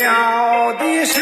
[0.00, 1.14] 要的是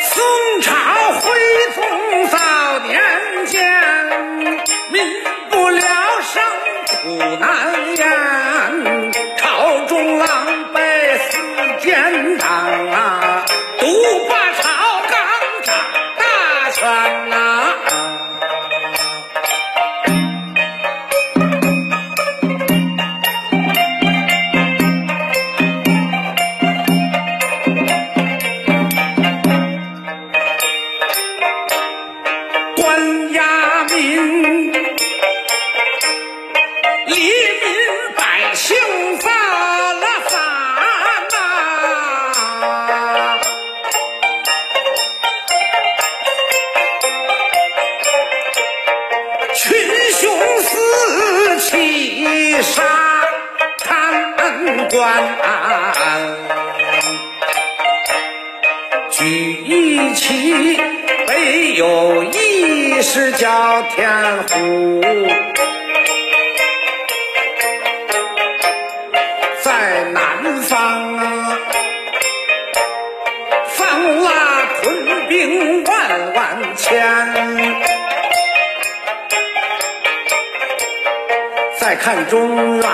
[0.00, 0.72] 宋朝
[1.12, 1.30] 徽
[1.74, 3.00] 宗早年
[3.46, 3.62] 间
[4.90, 5.02] 民
[5.48, 5.84] 不聊
[6.22, 6.42] 生
[6.86, 8.39] 苦难言。
[49.52, 49.76] 群
[50.12, 52.82] 雄四起杀
[53.78, 55.24] 贪官，
[59.10, 60.78] 举义旗，
[61.26, 64.08] 北有一是叫天
[64.48, 65.00] 虎，
[69.62, 71.58] 在南方啊，
[73.66, 74.30] 放拉
[74.80, 77.89] 屯兵万万千。
[81.90, 82.84] 再看中原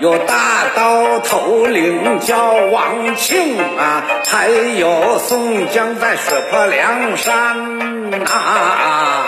[0.00, 9.24] 有大刀头领叫王庆啊，还有宋江在水泊梁山啊。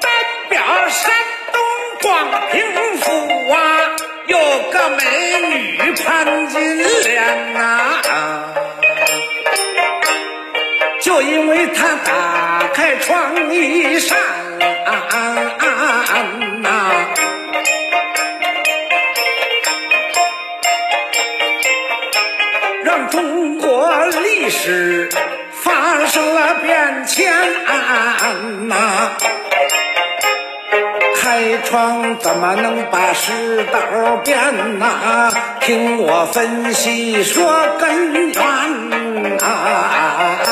[0.00, 0.12] 单
[0.48, 1.12] 表山
[1.52, 1.60] 东
[2.02, 2.14] 广
[2.52, 3.10] 平府
[3.52, 3.58] 啊，
[4.28, 4.38] 有
[4.70, 5.02] 个美
[5.48, 7.64] 女潘金莲呐、
[11.02, 14.16] 就因为她打开窗一扇
[14.60, 15.55] 呐、
[24.50, 25.08] 是
[25.50, 27.32] 发生了变迁
[28.68, 29.16] 呐、
[31.16, 38.42] 开窗怎么能把世道变呐、听我分析说根源
[39.42, 40.45] 啊！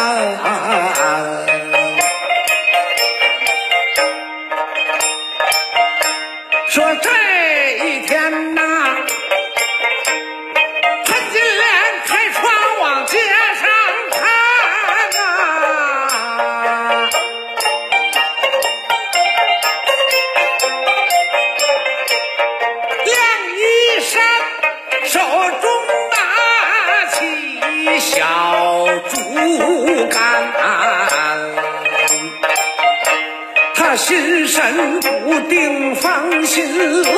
[35.25, 37.13] 不定，芳心乱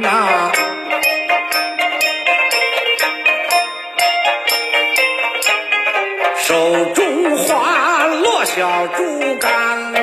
[0.00, 0.52] 呐、
[6.36, 9.94] 手中花落小竹竿。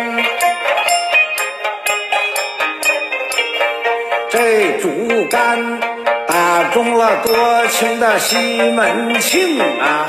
[4.30, 5.80] 这竹竿
[6.28, 10.08] 打中了多情的西门庆啊，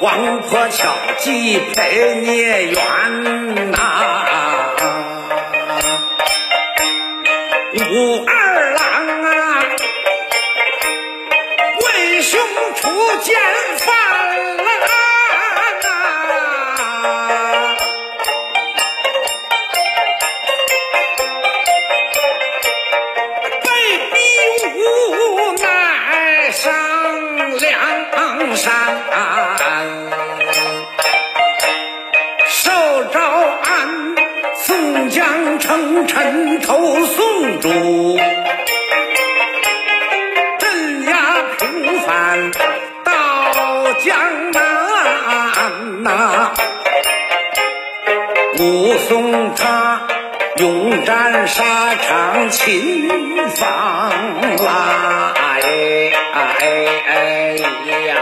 [0.00, 3.83] 王婆巧计配孽缘呐、
[36.04, 38.18] 江称臣投宋主，
[40.58, 41.14] 镇压
[41.58, 42.50] 平反
[43.04, 44.16] 到江
[44.52, 46.52] 南呐、
[48.58, 50.02] 武松他
[50.56, 53.08] 勇战沙场秦
[53.48, 54.12] 房
[54.64, 56.42] 啦，哎哎
[57.06, 57.12] 哎
[58.06, 58.13] 呀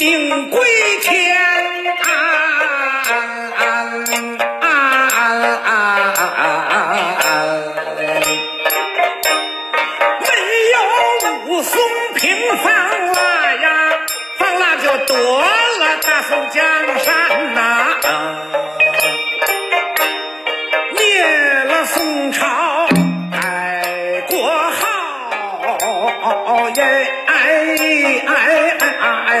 [0.00, 0.58] 命归
[1.02, 1.59] 天。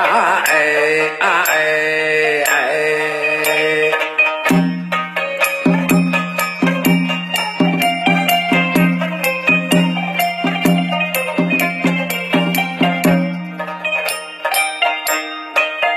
[0.00, 2.54] 哎哎哎哎！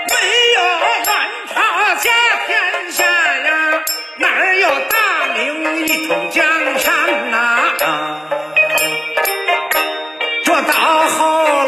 [0.09, 0.13] 没
[0.55, 0.59] 有
[1.05, 1.09] 满
[1.53, 1.55] 朝
[2.01, 2.09] 家
[2.47, 2.49] 天
[2.91, 3.49] 下呀，
[4.17, 4.25] 哪
[4.55, 4.97] 有大
[5.35, 5.39] 明
[5.85, 6.41] 一统江
[6.79, 6.89] 山
[7.29, 7.37] 呐、
[10.43, 10.73] 这到
[11.07, 11.60] 后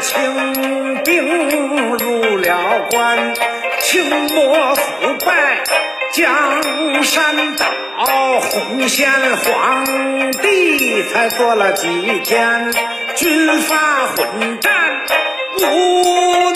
[0.00, 3.34] 清兵入了关，
[3.80, 4.82] 清末腐
[5.24, 5.62] 败。
[6.12, 7.66] 江山倒，
[8.40, 9.84] 洪宪皇
[10.32, 12.72] 帝才做了几天，
[13.16, 14.72] 军阀混战
[15.60, 16.52] 无